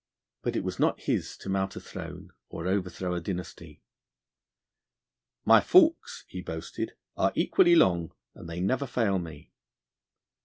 But 0.41 0.55
it 0.55 0.63
was 0.63 0.79
not 0.79 1.01
his 1.01 1.37
to 1.37 1.47
mount 1.47 1.75
a 1.75 1.79
throne, 1.79 2.31
or 2.49 2.65
overthrow 2.65 3.13
a 3.13 3.21
dynasty. 3.21 3.83
'My 5.45 5.61
forks,' 5.61 6.25
he 6.27 6.41
boasted, 6.41 6.93
'are 7.15 7.31
equally 7.35 7.75
long, 7.75 8.11
and 8.33 8.49
they 8.49 8.61
never 8.61 8.87
fail 8.87 9.19
me.' 9.19 9.51